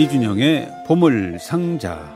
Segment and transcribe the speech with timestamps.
[0.00, 2.10] 이준영의 보물 상자.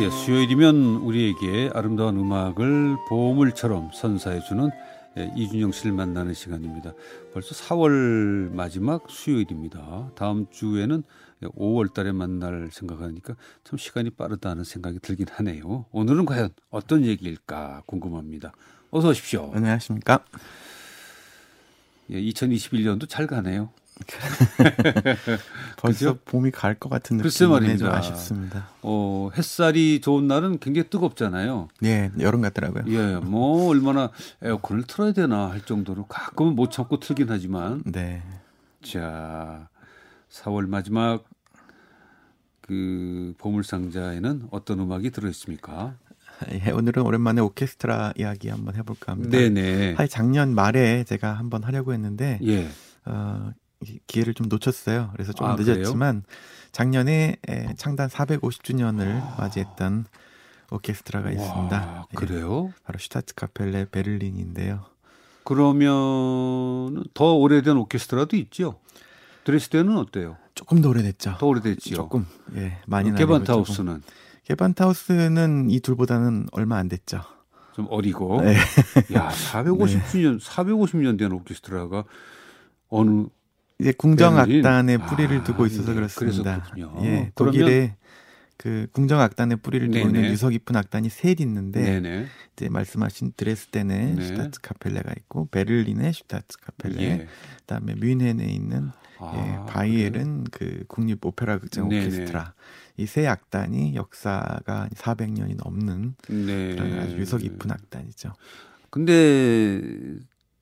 [0.00, 4.68] 예, 수요일이면 우리에게 아름다운 음악을 보물처럼 선사해주는
[5.18, 6.92] 예, 이준영 씨를 만나는 시간입니다.
[7.32, 10.10] 벌써 4월 마지막 수요일입니다.
[10.16, 11.04] 다음 주에는
[11.42, 15.86] 5월 달에 만날 생각하니까 참 시간이 빠르다는 생각이 들긴 하네요.
[15.92, 18.52] 오늘은 과연 어떤 얘기일까 궁금합니다.
[18.90, 19.50] 어서 오십시오.
[19.54, 20.24] 안녕하십니까.
[22.10, 23.70] 예, 2021년도 잘 가네요.
[25.78, 26.18] 벌써 그죠?
[26.26, 27.78] 봄이 갈 것 같은 글쎄 말입니다.
[27.78, 28.68] 좀 아쉽습니다.
[28.82, 31.68] 어, 햇살이 좋은 날은 굉장히 뜨겁잖아요.
[31.84, 32.84] 예, 여름 같더라고요.
[32.88, 34.10] 예, 뭐 얼마나
[34.42, 37.82] 에어컨을 틀어야 되나 할 정도로 가끔은 못 참고 틀긴 하지만.
[37.86, 38.22] 네.
[38.82, 39.68] 자,
[40.42, 41.24] 4월 마지막
[42.60, 45.94] 그 보물 상자에는 어떤 음악이 들어 있습니까?
[46.52, 49.38] 예, 오늘은 오랜만에 오케스트라 이야기 한번 해볼까 합니다.
[49.38, 49.94] 네네.
[49.94, 52.68] 사 작년 말에 제가 한번 하려고 했는데, 예.
[53.06, 53.52] 어,
[54.06, 55.10] 기회를 좀 놓쳤어요.
[55.12, 56.24] 그래서 좀 아, 늦었지만
[56.72, 57.36] 작년에
[57.76, 59.36] 창단 450주년을 아.
[59.38, 60.06] 맞이했던
[60.70, 61.76] 오케스트라가 있습니다.
[61.76, 62.68] 와, 예, 그래요?
[62.68, 64.84] 예, 바로 슈타트 카펠레 베를린인데요.
[65.44, 68.80] 그러면 더 오래된 오케스트라도 있죠.
[69.46, 70.36] 드레스덴은 어때요?
[70.56, 71.36] 조금 더 오래됐죠.
[71.38, 71.94] 더 오래됐지요.
[71.94, 74.02] 조금 예 많이 개반타우스는
[74.42, 77.20] 개반타우스는 이 둘보다는 얼마 안 됐죠.
[77.72, 78.42] 좀 어리고.
[78.42, 78.56] 네.
[79.14, 80.44] 야 450주년 네.
[80.44, 82.02] 450년 된 오케스트라가
[82.88, 83.26] 어느
[83.78, 85.94] 이제 궁정악단의 뿌리를 아, 두고 있어서 네.
[85.94, 86.66] 그렇습니다.
[87.02, 87.94] 예, 독일에
[88.58, 90.18] 그 궁정 악단의 뿌리를 두고 네네.
[90.18, 92.26] 있는 유서 깊은 악단이 셋 있는데 네네.
[92.54, 94.22] 이제 말씀하신 드레스덴의 네.
[94.22, 97.26] 슈타츠 카펠레가 있고 베를린의 슈타츠 카펠레, 예.
[97.60, 102.00] 그다음에 뮌헨에 있는 아, 예, 바이에른 그 국립 오페라 극장 네네.
[102.00, 102.54] 오케스트라
[102.98, 106.74] 이 세 악단이 역사가 400년이 넘는 네.
[106.74, 108.32] 그런 아주 유서 깊은 악단이죠.
[108.90, 109.82] 근데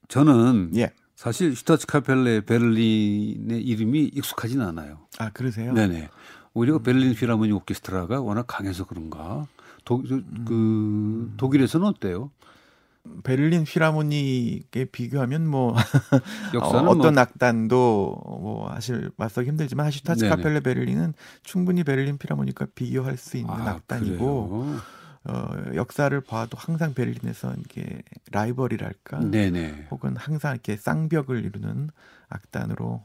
[0.09, 0.91] 저는 예.
[1.15, 5.06] 사실 슈타츠 카펠레 베를린의 이름이 익숙하진 않아요.
[5.19, 5.72] 아 그러세요?
[5.72, 6.09] 네네.
[6.54, 9.47] 오히려 베를린 필하모니 오케스트라가 워낙 강해서 그런가.
[9.84, 11.34] 도, 그 음.
[11.37, 12.31] 독일에서는 어때요?
[13.22, 15.75] 베를린 필하모니에 비교하면 뭐
[16.54, 17.22] 역사는 어떤 뭐...
[17.22, 21.12] 악단도 뭐 사실 맞서기 힘들지만 슈타츠 카펠레 베를린은
[21.43, 24.81] 충분히 베를린 필하모니과 비교할 수 있는 아, 악단이고 그래요?
[25.26, 29.88] 어, 역사를 봐도 항상 베를린에서 이게 라이벌이랄까, 네네.
[29.91, 31.91] 혹은 항상 이렇게 쌍벽을 이루는
[32.28, 33.03] 악단으로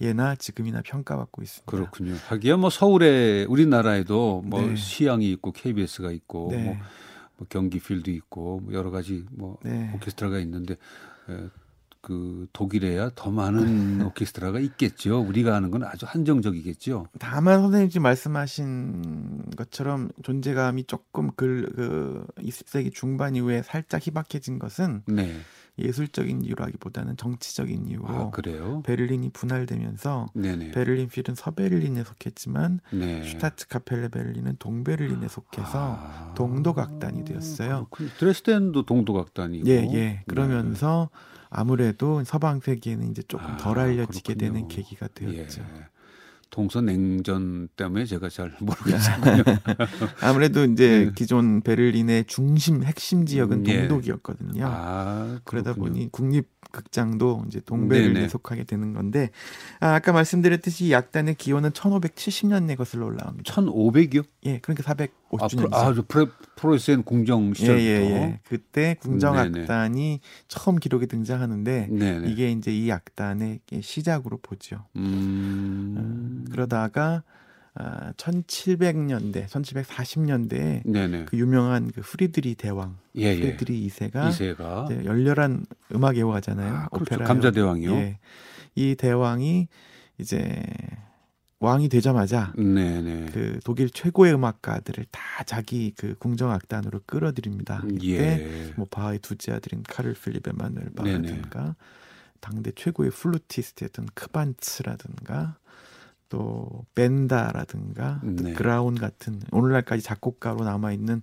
[0.00, 1.70] 예나 지금이나 평가받고 있습니다.
[1.70, 2.14] 그렇군요.
[2.28, 4.76] 하기야 뭐 서울에 우리나라에도 뭐 네.
[4.76, 6.64] 시향이 있고 KBS가 있고 네.
[6.64, 6.76] 뭐,
[7.38, 9.90] 뭐 경기 필드 있고 뭐 여러 가지 뭐 네.
[9.94, 10.74] 오케스트라가 있는데
[11.28, 11.48] 에,
[12.06, 15.20] 그 독일에야 더 많은 오케스트라가 있겠죠.
[15.22, 17.08] 우리가 아는 건 아주 한정적이겠죠.
[17.18, 25.02] 다만 선생님 지 말씀하신 것처럼 존재감이 조금 그, 그 20세기 중반 이후에 살짝 희박해진 것은
[25.06, 25.34] 네.
[25.80, 28.82] 예술적인 이유라기보다는 정치적인 이유로 아, 그래요?
[28.86, 30.70] 베를린이 분할되면서 네네.
[30.70, 33.24] 베를린 필은 서베를린에 속했지만 네.
[33.24, 37.88] 슈타츠 카펠레 베를린은 동베를린에 속해서 아, 동독악단이 되었어요.
[38.18, 39.68] 드레스덴도 동독악단이고.
[39.68, 40.22] 예, 예.
[40.28, 41.35] 그러면서 네.
[41.50, 45.62] 아무래도 서방 세계는 이제 조금 아, 덜 알려지게 그 되는 계기가 되었죠.
[45.62, 45.86] 예.
[46.50, 49.44] 동서 냉전 때문에 제가 잘 모르겠어요.
[50.22, 51.12] 아무래도 이제 네.
[51.14, 53.80] 기존 베를린의 중심 핵심 지역은 예.
[53.88, 54.64] 동독이었거든요.
[54.66, 59.30] 아, 그러다 보니 국립 극장도 이제 동베를린에 속하게 되는 건데
[59.80, 63.52] 아, 아까 말씀드렸듯이 악단의 기원은 1570년에 거슬러 올라옵니다.
[63.52, 64.24] 1500이요?
[64.44, 65.72] 예, 그러니까 450년.
[65.72, 67.82] 아, 저 프레, 프로이센 궁정 시절부터.
[67.82, 68.40] 예, 예, 예.
[68.44, 72.30] 그때 궁정 악단이 처음 기록에 등장하는데 네네.
[72.30, 74.84] 이게 이제 이 악단의 시작으로 보죠.
[74.96, 75.94] 음...
[75.96, 77.22] 음, 그러다가
[77.78, 81.26] 아, 1700년대, 1740년대에 네네.
[81.26, 83.40] 그 유명한 그 프리드리히 대왕, 예, 예.
[83.40, 85.04] 프리드리히 2세가, 2세가.
[85.04, 86.74] 열렬한 음악 애호가잖아요.
[86.74, 87.14] 아, 그렇죠.
[87.14, 87.92] 오페라 감자 대왕이요.
[87.92, 88.18] 예.
[88.74, 89.68] 이 대왕이
[90.18, 90.62] 이제
[91.60, 93.26] 왕이 되자마자 네네.
[93.32, 97.82] 그 독일 최고의 음악가들을 다 자기 그 궁정 악단으로 끌어들입니다.
[97.92, 98.72] 이때 예.
[98.76, 101.76] 뭐 바하의 둘째 아들인 카를 필립 에마누엘 바하든가
[102.40, 105.56] 당대 최고의 플루티스트였던 크반츠라든가
[106.28, 108.52] 또 벤다라든가 네.
[108.54, 111.22] 그라운 같은 오늘날까지 작곡가로 남아 있는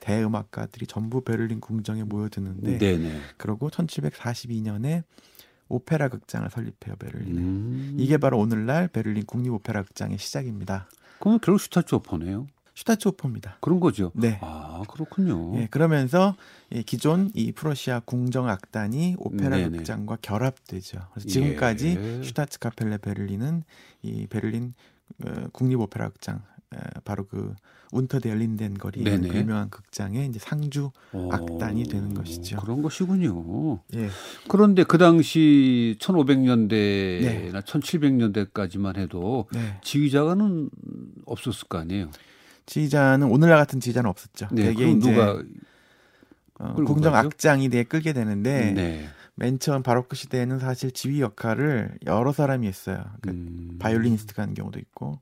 [0.00, 3.20] 대음악가들이 전부 베를린 궁정에 모여드는데 네네.
[3.36, 5.04] 그리고 1742년에
[5.68, 7.96] 오페라 극장을 설립해요 베를린에 음.
[7.98, 10.88] 이게 바로 오늘날 베를린 국립 오페라 극장의 시작입니다.
[11.18, 12.46] 그러면 결국 슈타츠오퍼네요.
[12.74, 13.58] 슈타츠오퍼입니다.
[13.60, 14.10] 그런 거죠.
[14.14, 14.38] 네.
[14.42, 15.56] 아 그렇군요.
[15.60, 16.36] 예, 그러면서
[16.86, 19.78] 기존 이 프로시아 궁정 악단이 오페라 네네.
[19.78, 21.00] 극장과 결합되죠.
[21.12, 22.22] 그래서 지금까지 예.
[22.22, 23.62] 슈타츠 카펠레 베를린은
[24.02, 24.74] 이 베를린
[25.24, 26.42] 어, 국립 오페라 극장
[27.04, 27.54] 바로 그
[27.92, 32.56] 운터 덴 린덴 거리 그 유명한 극장의 이제 상주 오, 악단이 되는 것이죠.
[32.56, 33.80] 그런 것이군요.
[33.94, 34.08] 예.
[34.48, 37.50] 그런데 그 당시 1500년대나 네.
[37.52, 39.78] 1700년대까지만 해도 네.
[39.82, 40.70] 지휘자가는
[41.26, 42.10] 없었을 거 아니에요.
[42.66, 44.48] 지휘자는 오늘날 같은 지휘자는 없었죠.
[44.52, 45.42] 네, 되게 이제 누가
[46.58, 49.08] 어, 궁정 악장이 이끌게 되는데 네.
[49.34, 53.04] 맨 처음 바로크 시대에는 사실 지휘 역할을 여러 사람이 했어요.
[53.20, 53.76] 그러니까 음.
[53.80, 55.18] 바이올리니스트가 하는 경우도 있고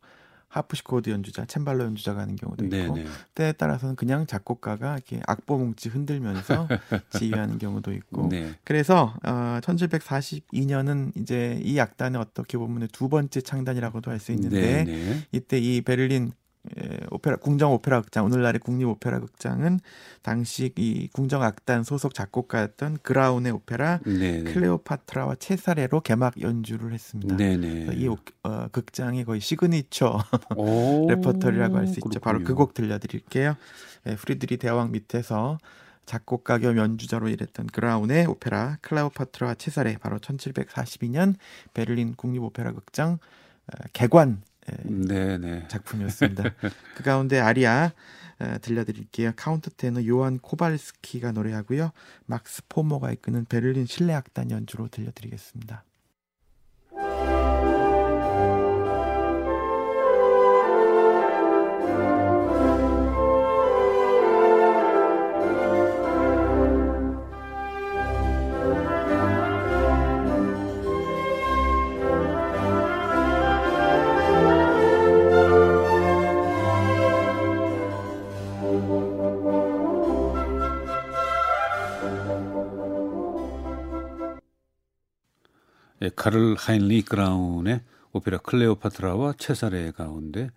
[0.49, 3.07] 하프시코드 연주자, 챔발로 연주자가 하는 경우도 있고 네네.
[3.35, 6.69] 때에 따라서는 그냥 작곡가가 이렇게 악보 뭉치 흔들면서
[7.19, 8.53] 지휘하는 경우도 있고 네.
[8.63, 15.29] 그래서 어, 1742년은 이제 이 악단의 어떻게 보면 두 번째 창단이라고도 할 수 있는데 네네.
[15.33, 16.33] 이때 이 베를린
[16.79, 19.81] 예, 오페라 궁정 오페라 극장 오늘날의 국립 오페라 극장은
[20.23, 24.53] 당시 이 궁정 악단 소속 작곡가였던 그라운의 오페라 네네.
[24.53, 27.35] 클레오파트라와 체사레로 개막 연주를 했습니다.
[27.95, 28.07] 이
[28.45, 30.19] 어, 극장의 거의 시그니처
[31.09, 32.21] 레퍼토리라고 할 수 있죠.
[32.21, 33.57] 바로 그 곡 들려드릴게요.
[34.07, 35.59] 예, 프리드리히 대왕 밑에서
[36.07, 41.35] 작곡가 겸 연주자로 일했던 그라운의 오페라 클레오파트라와 체사레 바로 1742년
[41.75, 43.15] 베를린 국립 오페라 극장
[43.67, 44.43] 어, 개관
[44.85, 45.69] 네네.
[45.69, 46.45] 작품이었습니다.
[46.97, 47.93] 그 가운데 아리아
[48.39, 49.33] 어, 들려드릴게요.
[49.37, 51.93] 카운터테너 요한 코발스키가 노래하고요.
[52.27, 55.85] 막스 포머가 이끄는 베를린 실내악단 연주로 들려드리겠습니다.
[86.03, 87.81] 예, 카를 하인리 그라운의
[88.13, 90.51] 오페라 클레오파트라와 체사레 가운데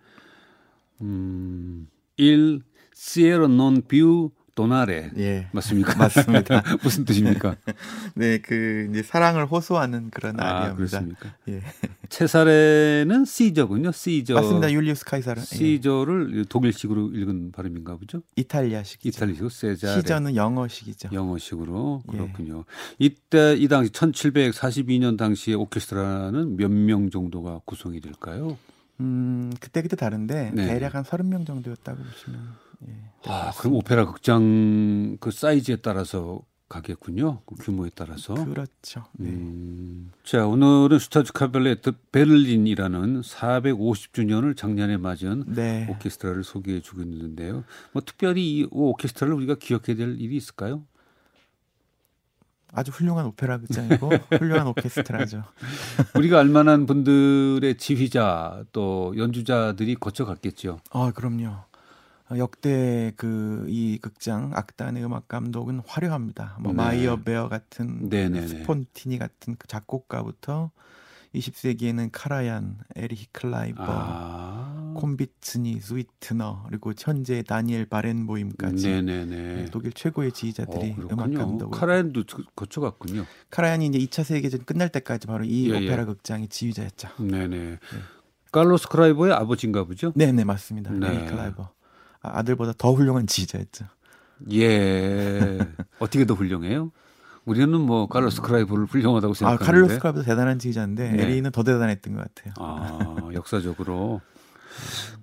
[1.00, 2.62] 음, 일
[2.92, 5.10] 시에로 논뷰 도나레.
[5.18, 5.46] 예.
[5.52, 5.94] 맞습니까?
[6.00, 6.62] 맞습니다.
[6.82, 7.54] 무슨 뜻입니까?
[8.16, 10.74] 네, 그 이제 사랑을 호소하는 그런 아, 아리아입니다.
[10.76, 11.34] 그렇습니까?
[11.48, 11.60] 예.
[12.08, 13.92] 체사레는 시저군요.
[13.92, 14.34] 시저.
[14.34, 14.72] 맞습니다.
[14.72, 15.42] 율리우스 카이사르.
[15.42, 16.44] 시저를 예.
[16.48, 18.22] 독일식으로 읽은 발음인가 보죠?
[18.36, 19.04] 이탈리아식.
[19.06, 20.00] 이탈리아식 세자레.
[20.00, 21.10] 시저는 영어식이죠.
[21.12, 22.16] 영어식으로 예.
[22.16, 22.64] 그렇군요.
[23.00, 23.04] 예.
[23.06, 28.56] 이때 이 당시 1742년 당시에 오케스트라는 몇 명 정도가 구성이 될까요?
[29.00, 30.66] 음, 그때 그때 다른데 네.
[30.66, 32.65] 대략 한 30명 정도였다고 보시면 예.
[33.24, 37.42] 아, 그럼 오페라 극장 그 사이즈에 따라서 가겠군요.
[37.46, 38.34] 그 규모에 따라서.
[38.34, 39.04] 그렇죠.
[39.12, 39.28] 네.
[39.30, 41.76] 음, 자, 오늘은 슈타츠 카벨레
[42.10, 45.86] 베를린이라는 450주년을 작년에 맞은 네.
[45.88, 47.64] 오케스트라를 소개해 주고 있는데요.
[47.92, 50.82] 뭐 특별히 이 오케스트라를 우리가 기억해야 될 일이 있을까요?
[52.72, 55.44] 아주 훌륭한 오페라 극장이고 훌륭한 오케스트라죠.
[56.16, 60.80] 우리가 알만한 분들의 지휘자 또 연주자들이 거쳐갔겠죠.
[60.90, 61.54] 아, 그럼요.
[62.36, 66.56] 역대 그 이 극장 악단의 음악 감독은 화려합니다.
[66.60, 66.76] 뭐 네.
[66.76, 68.46] 마이어베어 같은 네네네.
[68.48, 70.70] 스폰티니 같은 그 작곡가부터
[71.34, 74.94] 20세기에는 카라얀, 에리히 클라이버, 아.
[74.96, 79.66] 콘비츠니, 스위트너 그리고 현재 다니엘 바렌보임까지 네네네.
[79.70, 82.22] 독일 최고의 지휘자들이 어, 음악 감독을 카라얀도
[82.54, 83.26] 거쳐갔군요.
[83.50, 86.06] 카라얀이 이제 2차 세계전 끝날 때까지 바로 이 예, 오페라 예.
[86.06, 87.08] 극장의 지휘자였죠.
[87.18, 87.48] 네네.
[87.48, 87.78] 네.
[88.52, 90.12] 칼로스 크라이버의 아버지인가 보죠?
[90.14, 90.90] 네네 맞습니다.
[90.92, 91.08] 네.
[91.08, 91.75] 에리히 클라이버.
[92.34, 93.86] 아들보다 더 훌륭한 지휘자였죠.
[94.52, 95.58] 예.
[95.98, 96.92] 어떻게 더 훌륭해요?
[97.44, 99.64] 우리는 뭐 칼로스 크라이브를 훌륭하다고 아, 생각하는데.
[99.64, 101.22] 아, 칼로스 크라이브도 대단한 지휘자인데 네.
[101.22, 102.54] 에리히는 더 대단했던 것 같아요.
[102.58, 104.20] 아, 역사적으로.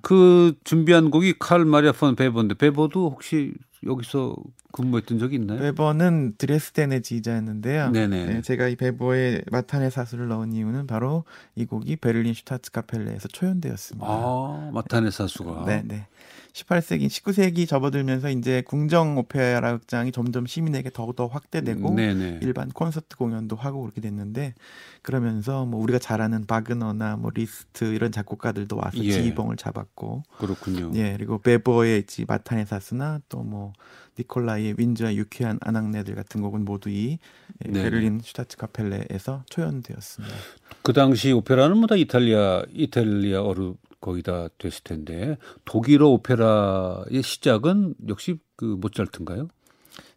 [0.02, 3.54] 그 준비한 곡이 칼 마리아 폰 베버인데 베버도 혹시
[3.86, 4.36] 여기서
[4.72, 5.60] 근무했던 적이 있나요?
[5.60, 7.92] 베버는 드레스덴의 지휘자였는데요.
[7.92, 8.26] 네네.
[8.26, 14.08] 네, 제가 이 베버의 마탄의 사수를 넣은 이유는 바로 이 곡이 베를린 슈타츠 카펠레에서 초연되었습니다.
[14.10, 15.66] 아, 마탄의 사수가.
[15.68, 16.08] 네, 네.
[16.54, 22.40] 18세기, 19세기 접어들면서 이제 궁정 오페라 극장이 점점 시민에게 더더 확대되고 네네.
[22.44, 24.54] 일반 콘서트 공연도 하고 그렇게 됐는데
[25.02, 29.12] 그러면서 뭐 우리가 잘 아는 바그너나 뭐 리스트 이런 작곡가들도 와서 예.
[29.12, 30.92] 지휘봉을 잡았고 그렇군요.
[30.96, 33.74] 예, 그리고 베버의 마탄의 사수나 또 뭐
[34.18, 37.18] 니콜라이의 윈즈와 유쾌한 아낙네들 같은 곡은 모두 이
[37.66, 40.36] 예, 베를린 슈타츠 카펠레에서 초연되었습니다.
[40.82, 48.66] 그 당시 오페라는 뭐다 이탈리아 이탈리아어로 거의 다 됐을 텐데 독일어 오페라의 시작은 역시 그
[48.66, 49.48] 모차르트인가요?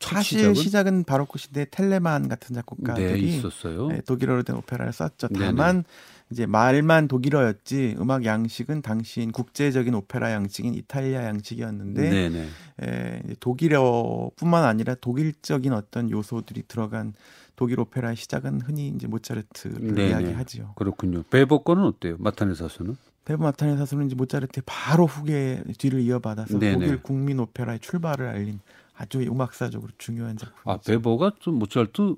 [0.01, 3.89] 사실 시작은, 시작은 바로크 시대 텔레만 같은 작곡가들이 네, 있었어요.
[3.89, 5.29] 네, 독일어로 된 오페라를 썼죠.
[5.29, 5.85] 다만 네네.
[6.33, 12.49] 이제 말만 독일어였지 음악 양식은 당시인 국제적인 오페라 양식인 이탈리아 양식이었는데
[12.83, 17.15] 에, 독일어뿐만 아니라 독일적인 어떤 요소들이 들어간
[17.55, 20.73] 독일 오페라의 시작은 흔히 이제 모차르트를 이야기하지요.
[20.75, 21.23] 그렇군요.
[21.31, 22.17] 베버거는 어때요?
[22.19, 22.97] 마타네 사수는?
[23.35, 26.75] 마타네 사수는 이제 모차르트의 바로 후계 뒤를 이어받아서 네네.
[26.75, 28.61] 독일 국민 오페라의 출발을 알린
[28.97, 30.73] 아주 음악사적으로 중요한 작품.
[30.73, 32.17] 아 베버가 좀 모차르트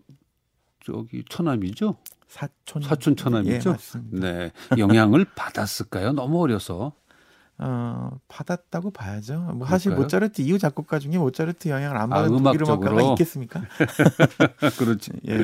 [0.85, 1.97] 저기 처남이죠?
[2.29, 3.71] 사촌 사촌 처남이죠.
[3.71, 6.13] 예, 네 영향을 받았을까요?
[6.13, 6.93] 너무 어려서.
[7.61, 9.41] 어, 받았다고 봐야죠.
[9.55, 13.63] 뭐 사실 모차르트 이후 작곡가 중에 모차르트 영향을 안 받은 아, 독일 음악가가 있겠습니까?
[14.79, 15.11] 그렇지.
[15.27, 15.39] 예.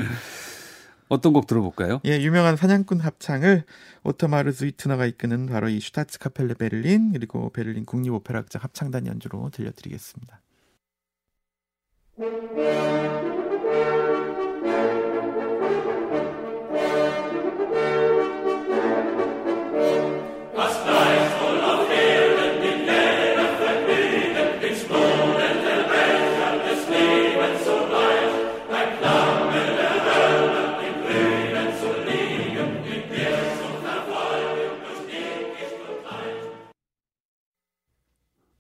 [1.09, 2.01] 어떤 곡 들어볼까요?
[2.07, 3.65] 예, 유명한 사냥꾼 합창을
[4.05, 9.51] 오토마르 스위트너가 이끄는 바로 이 슈타츠 카펠레 베를린 그리고 베를린 국립 오페라 극장 합창단 연주로
[9.51, 10.41] 들려드리겠습니다.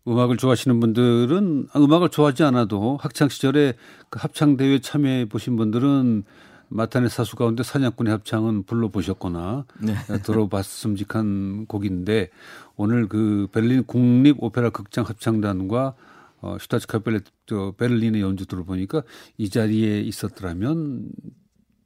[0.06, 3.74] 음악을 좋아하시는 분들은 음악을 좋아하지 않아도 학창 시절에
[4.10, 6.24] 그 합창 대회 참여해 보신 분들은
[6.68, 9.94] 마타네 사수 가운데 사냥꾼의 합창은 불러 보셨거나 네.
[10.24, 12.30] 들어봤음직한 곡인데
[12.76, 15.94] 오늘 그 베를린 국립 오페라 극장 합창단과
[16.40, 19.02] 어, 슈타츠 카펠레 저 베를린의 연주 들어보니까
[19.38, 21.08] 이 자리에 있었더라면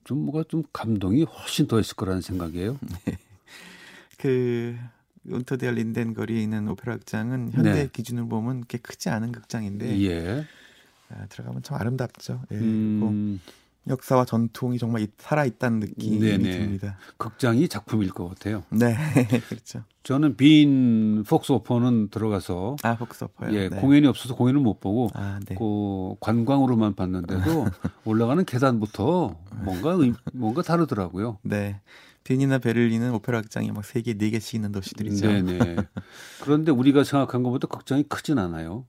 [0.02, 2.78] 좀 뭐가 좀 감동이 훨씬 더 했을 거라는 생각이에요.
[3.04, 3.18] 네.
[4.16, 4.76] 그
[5.26, 7.88] 운터데알 린덴 거리에 있는 오페라 극장은 현대 네.
[7.92, 10.44] 기준으로 보면 꽤 크지 않은 극장인데 예.
[11.10, 12.42] 아, 들어가면 참 아름답죠.
[12.52, 12.56] 예.
[12.56, 13.40] 음...
[13.88, 16.58] 역사와 전통이 정말 살아 있다는 느낌이 네네.
[16.58, 16.98] 듭니다.
[17.16, 18.64] 극장이 작품일 것 같아요.
[18.70, 18.94] 네,
[19.48, 19.82] 그렇죠.
[20.02, 23.54] 저는 빈 폭스 오퍼는 들어가서 아 폭스 오퍼요.
[23.54, 23.80] 예, 네.
[23.80, 25.54] 공연이 없어서 공연을 못 보고 아, 네.
[25.54, 27.66] 그 관광으로만 봤는데도
[28.04, 29.96] 올라가는 계단부터 뭔가
[30.32, 31.38] 뭔가 다르더라고요.
[31.42, 31.80] 네.
[32.28, 35.26] 빈이나 베를린은 오페라 극장이 막 세 개, 네 개씩 있는 도시들이죠.
[35.26, 35.58] 네네.
[36.42, 38.84] 그런데 우리가 생각한 것보다 극장이 크진 않아요.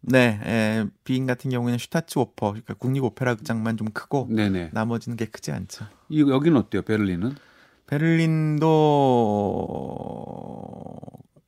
[0.00, 4.70] 네, 에, 빈 같은 경우에는 슈타츠 오퍼, 그러니까 국립 오페라 극장만 좀 크고, 네네.
[4.72, 5.86] 나머지는 게 크지 않죠.
[6.08, 6.82] 이 여기는 어때요?
[6.82, 7.34] 베를린은?
[7.86, 8.66] 베를린도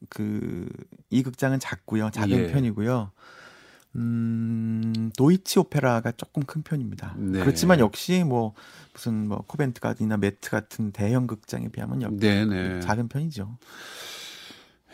[0.08, 0.68] 그
[1.12, 2.46] 이 극장은 작고요, 작은 예.
[2.52, 3.10] 편이고요.
[3.96, 7.14] 음, 도이치 오페라가 조금 큰 편입니다.
[7.18, 7.40] 네.
[7.40, 8.54] 그렇지만 역시 뭐
[8.92, 12.80] 무슨 뭐 코벤트 가든이나 매트 같은 대형 극장에 비하면 역 네네.
[12.80, 13.58] 작은 편이죠.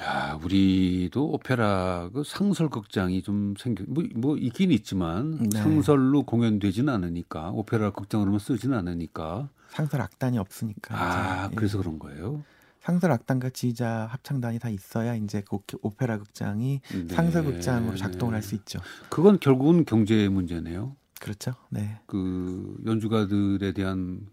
[0.02, 5.58] 야, 우리도 오페라 그 상설 극장이 좀 생겨 뭐, 뭐 있긴 있지만 네.
[5.58, 10.94] 상설로 공연되지는 않으니까 오페라 극장으로만 쓰지는 않으니까 상설 악단이 없으니까.
[10.94, 11.56] 아, 이제.
[11.56, 11.82] 그래서 예.
[11.82, 12.44] 그런 거예요.
[12.86, 17.14] 상설 악단과 지휘자 합창단이 다 있어야 이제 그 오페라 극장이 네.
[17.14, 18.78] 상설 극장으로 작동을 할 수 있죠.
[19.10, 20.94] 그건 결국은 경제 문제네요.
[21.20, 21.54] 그렇죠.
[21.68, 21.98] 네.
[22.06, 24.28] 그 연주가들에 대한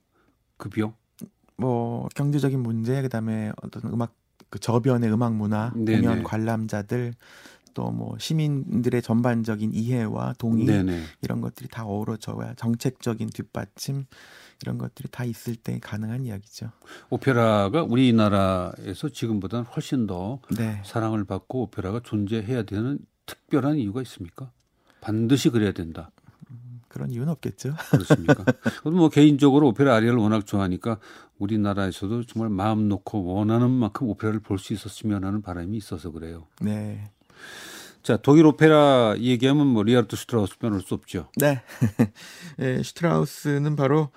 [0.57, 0.93] 급여?
[1.57, 4.13] 뭐 경제적인 문제 그다음에 어떤 음악
[4.51, 6.01] 그 저변의 음악 문화, 네네.
[6.01, 7.15] 공연 관람자들
[7.73, 11.01] 또 뭐 시민들의 전반적인 이해와 동의 네네.
[11.23, 14.05] 이런 것들이 다 어우러져야 정책적인 뒷받침
[14.63, 16.71] 이런 것들이 다 있을 때 가능한 이야기죠.
[17.09, 20.81] 오페라가 우리나라에서 지금보다는 훨씬 더 네.
[20.85, 24.51] 사랑을 받고 오페라가 존재해야 되는 특별한 이유가 있습니까?
[25.01, 26.11] 반드시 그래야 된다.
[26.87, 27.73] 그런 이유는 없겠죠.
[27.91, 28.45] 그렇습니까?
[28.85, 30.99] 뭐 개인적으로 오페라 아리아를 워낙 좋아하니까
[31.39, 36.47] 우리나라에서도 정말 마음 놓고 원하는 만큼 오페라를 볼 수 있었으면 하는 바람이 있어서 그래요.
[36.61, 37.11] 네.
[38.03, 41.29] 자, 독일 오페라 얘기하면 뭐 리하르트 슈트라우스 빼놓을 수 없죠.
[41.37, 41.61] 네.
[42.57, 44.09] 네 슈트라우스는 바로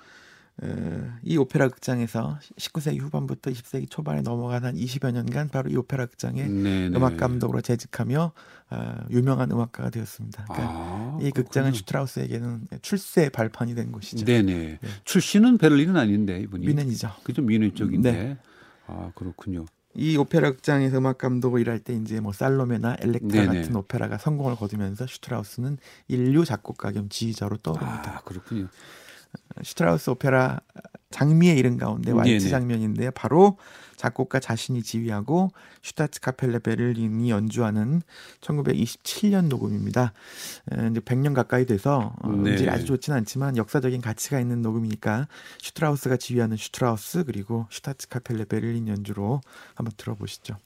[1.23, 6.49] 이 오페라 극장에서 19세기 후반부터 20세기 초반에 넘어간 한 20여 년간 바로 이 오페라 극장의
[6.49, 6.97] 네네.
[6.97, 8.31] 음악 감독으로 재직하며
[8.69, 10.45] 어, 유명한 음악가가 되었습니다.
[10.45, 14.25] 그러니까 아, 이 극장은 슈트라우스에게는 출세 발판이 된 곳이죠.
[14.25, 14.53] 네네.
[14.53, 14.79] 네.
[15.03, 17.11] 출신은 베를린은 아닌데 이분이 뮌헨이죠.
[17.23, 18.11] 그죠 뮌헨 쪽인데.
[18.11, 18.37] 네.
[18.87, 19.65] 아 그렇군요.
[19.93, 23.61] 이 오페라 극장에서 음악 감독을 일할 때 이제 뭐 살로메나 엘렉트라 네네.
[23.61, 28.17] 같은 오페라가 성공을 거두면서 슈트라우스는 일류 작곡가 겸 지휘자로 떠오릅니다.
[28.17, 28.67] 아, 그렇군요.
[29.63, 30.59] 슈트라우스 오페라
[31.11, 33.57] 장미의 이름 가운데 왈츠 장면인데 바로
[33.95, 38.01] 작곡가 자신이 지휘하고 슈타츠 카펠레 베를린이 연주하는
[38.41, 40.13] 1927년 녹음입니다.
[40.91, 42.51] 이제 100년 가까이 돼서 어, 네.
[42.51, 45.27] 음질이 아주 좋지는 않지만 역사적인 가치가 있는 녹음이니까
[45.59, 49.41] 슈트라우스가 지휘하는 슈트라우스 그리고 슈타츠 카펠레 베를린 연주로
[49.73, 50.57] 한번 들어보시죠.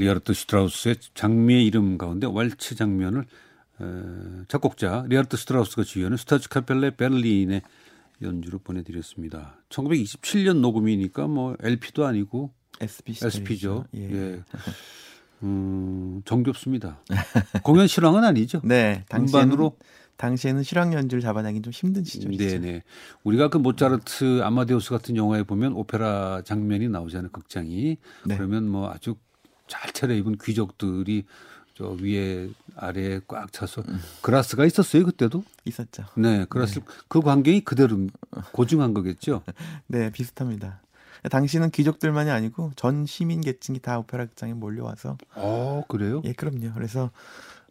[0.00, 3.24] 리하르트 슈트라우스의 장미의 이름 가운데 왈츠 장면을
[3.80, 3.84] 에,
[4.48, 7.62] 작곡자 리하르트 슈트라우스가 지휘하는 슈타츠 카펠레 베를린의
[8.22, 9.56] 연주로 보내드렸습니다.
[9.68, 13.84] 1927년 녹음이니까 뭐 LP도 아니고 SP SP죠.
[13.94, 14.10] 예.
[14.10, 14.42] 예.
[15.42, 17.02] 음, 정겹습니다.
[17.64, 18.60] 공연 실황은 아니죠.
[18.62, 19.70] 네, 당시에는,
[20.16, 22.60] 당시에는 실황 연주를 잡아내기 좀 힘든 시절이죠.
[22.60, 22.82] 네네.
[23.24, 27.30] 우리가 그 모차르트 아마데우스 같은 영화에 보면 오페라 장면이 나오잖아요.
[27.30, 27.96] 극장이.
[28.26, 28.36] 네.
[28.36, 29.16] 그러면 뭐 아주
[29.70, 31.24] 잘 차려입은 귀족들이
[31.74, 34.00] 저 위에 아래에 꽉 차서 음.
[34.20, 36.04] 그라스가 있었어요 그때도 있었죠.
[36.16, 36.84] 네, 그라스 네.
[37.08, 37.96] 그 광경이 그대로
[38.52, 39.42] 고증한 거겠죠.
[39.86, 40.80] 네, 비슷합니다.
[41.30, 45.16] 당시는 귀족들만이 아니고 전 시민 계층이 다 오페라 극장에 몰려와서.
[45.34, 46.20] 아 그래요?
[46.24, 46.72] 예, 그럼요.
[46.74, 47.10] 그래서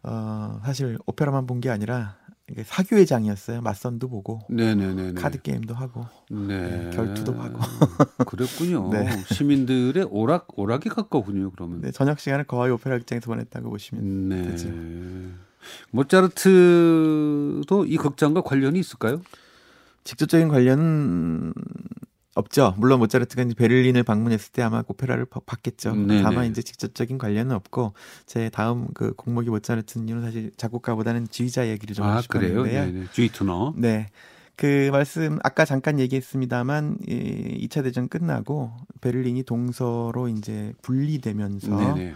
[0.04, 2.16] 어 사실 오페라만 본 게 아니라
[2.64, 3.62] 사교회장이었어요.
[3.62, 5.14] 맞선도 보고, 네네네.
[5.14, 6.48] 카드 게임도 하고, 네.
[6.48, 7.60] 네, 결투도 하고.
[8.26, 8.90] 그랬군요.
[8.92, 9.10] 네.
[9.28, 11.52] 시민들의 오락 오락이 가까군요.
[11.52, 11.82] 그러면.
[11.82, 14.44] 네, 저녁 시간을 거의 오페라 극장에서 보냈다고 보시면 네.
[14.44, 14.70] 되죠.
[15.92, 19.22] 모차르트도 이 극장과 관련이 있을까요?
[20.04, 21.54] 직접적인 관련은
[22.40, 22.74] 없죠.
[22.78, 25.94] 물론 모차르트가 이제 베를린을 방문했을 때 아마 오페라를 봤겠죠.
[25.96, 26.24] 네네.
[26.24, 27.94] 다만 이제 직접적인 관련은 없고
[28.26, 33.06] 제 다음 그 공목이 모차르트는 사실 작곡가보다는 지휘자 얘기를 좀 아, 하고 싶었는데요.
[33.12, 33.74] 주이투너.
[33.78, 34.08] 네.
[34.56, 42.14] 그 말씀 아까 잠깐 얘기했습니다만 이 2차 대전 끝나고 베를린이 동서로 이제 분리되면서 네네.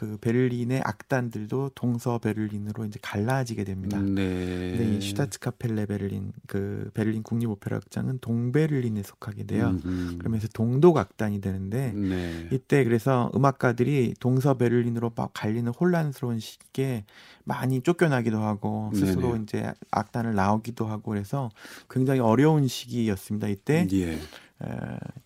[0.00, 4.00] 그 베를린의 악단들도 동서 베를린으로 이제 갈라지게 됩니다.
[4.00, 4.74] 네.
[4.78, 9.78] 네, 슈타츠카펠레 베를린 그 베를린 국립 오페라 극장은 동베를린에 속하게 돼요.
[9.84, 10.16] 음흠.
[10.16, 12.48] 그러면서 동독 악단이 되는데 네.
[12.50, 17.04] 이때 그래서 음악가들이 동서 베를린으로 막 갈리는 혼란스러운 시기에
[17.44, 19.42] 많이 쫓겨나기도 하고 스스로 네네.
[19.42, 21.50] 이제 악단을 나오기도 하고 그래서
[21.90, 23.48] 굉장히 어려운 시기였습니다.
[23.48, 24.12] 이때 예.
[24.12, 24.18] 에,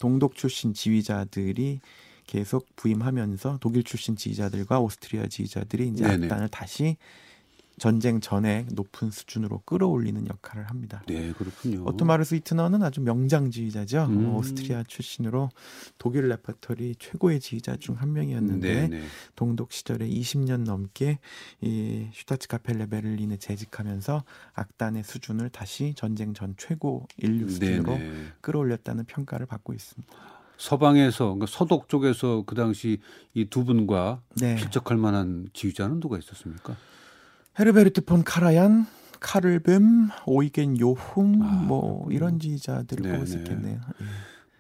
[0.01, 1.79] 동독 출신 지휘자들이
[2.27, 6.27] 계속 부임하면서 독일 출신 지휘자들과 오스트리아 지휘자들이 이제 네네.
[6.27, 6.97] 악단을 다시
[7.77, 11.03] 전쟁 전에 높은 수준으로 끌어올리는 역할을 합니다.
[11.09, 11.83] 네, 그렇군요.
[11.85, 14.05] 오트마르 스위트너는 아주 명장 지휘자죠.
[14.11, 14.33] 음.
[14.37, 15.51] 오스트리아 출신으로
[15.99, 19.05] 독일 레퍼토리 최고의 지휘자 중 한 명이었는데 네네.
[19.35, 21.19] 동독 시절에 20년 넘게
[21.63, 24.23] 이 슈타츠 카펠레 베를린에 재직하면서
[24.53, 28.27] 악단의 수준을 다시 전쟁 전 최고 일류 수준으로 네네.
[28.41, 30.34] 끌어올렸다는 평가를 받고 있습니다.
[30.57, 33.01] 서방에서 그러니까 서독 쪽에서 그 당시
[33.35, 34.57] 이 두 분과 네.
[34.57, 36.77] 필적할 만한 지휘자는 누가 있었습니까?
[37.59, 38.87] 헤르베르트 폰 카라얀,
[39.21, 43.81] 카를 뵘, 오이겐 요훔 아, 뭐 이런 지휘자들을 수 있겠네요.
[44.01, 44.05] 예.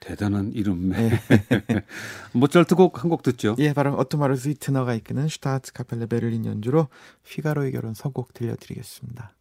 [0.00, 0.90] 대단한 이름.
[0.90, 1.10] 네.
[2.34, 3.56] 모차르트 곡 한 곡 듣죠.
[3.58, 6.88] 예, 바로 오트마르 스위트너가 이끄는 슈타츠 카펠레 베를린 연주로
[7.24, 9.32] 피가로의 결혼 서곡 들려드리겠습니다.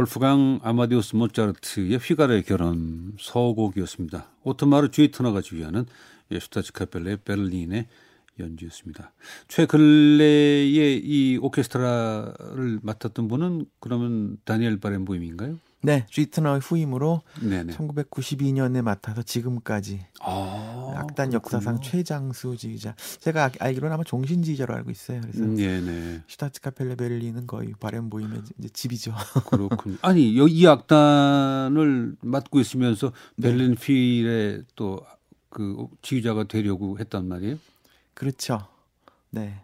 [0.00, 4.30] 볼프강 아마디우스 모차르트의 휘가르의 결혼 서곡이었습니다.
[4.44, 5.84] 오토마르 주이터너가 주휘하는
[6.32, 7.86] 슈타츠 카펠레 베를린의
[8.38, 9.12] 연주였습니다.
[9.48, 15.58] 최근래에 이 오케스트라를 맡았던 분은 그러면 다니엘 바렌보임인가요?
[15.82, 17.74] 네, 쥐트너의 후임으로 네네.
[17.74, 22.94] 1992년에 맡아서 지금까지 아, 악단 역사상 최장수 지휘자.
[23.20, 25.22] 제가 알기로는 아마 종신 지휘자로 알고 있어요.
[25.22, 29.14] 그래서 음, 슈타츠 카펠레 베를린은 거의 바렌보임의 이제 집이죠.
[29.50, 29.96] 그렇군요.
[30.02, 33.48] 아니, 이 악단을 맡고 있으면서 네.
[33.48, 37.56] 베를린 필에 또그 지휘자가 되려고 했단 말이에요?
[38.12, 38.66] 그렇죠.
[39.30, 39.62] 네.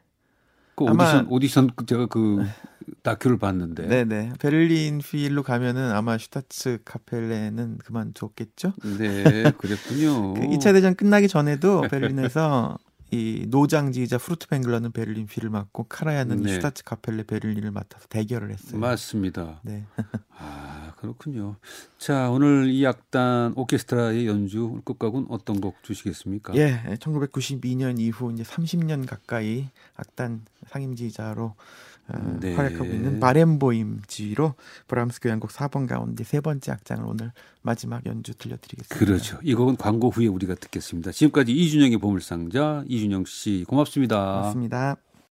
[0.76, 2.38] 그 오디션 오디션 제가 그
[3.02, 3.86] 다큐를 봤는데.
[3.86, 4.32] 네네.
[4.38, 8.72] 베를린 필로 가면은 아마 슈타츠 카펠레는 그만뒀겠죠?
[8.98, 9.22] 네,
[9.58, 10.34] 그랬군요.
[10.34, 12.78] 그 2차 대전 끝나기 전에도 베를린에서
[13.12, 16.54] 이 노장지이자 푸르트벵글러는 베를린 필을 맡고 카라얀은 네.
[16.54, 18.80] 슈타츠 카펠레 베를린을 맡아서 대결을 했어요.
[18.80, 19.60] 맞습니다.
[19.62, 19.84] 네.
[20.36, 21.56] 아 그렇군요.
[21.98, 26.56] 자 오늘 이 악단 오케스트라의 연주 끝곡은 어떤 곡 주시겠습니까?
[26.56, 31.54] 예, 1992년 이후 이제 30년 가까이 악단 상임지휘자로 어,
[32.40, 32.54] 네.
[32.54, 34.54] 활약하고 있는 바렌보임 지휘로
[34.86, 38.96] 브람스 교향곡 4번 가운데 세 번째 악장을 오늘 마지막 연주 들려드리겠습니다.
[38.96, 39.38] 그렇죠.
[39.42, 41.12] 이 곡은 광고 후에 우리가 듣겠습니다.
[41.12, 44.16] 지금까지 이준영의 보물상자 이준영 씨 고맙습니다.
[44.16, 44.96] 고맙습니다.